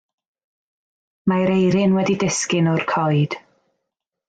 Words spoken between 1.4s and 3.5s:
eirin wedi disgyn o'r coed.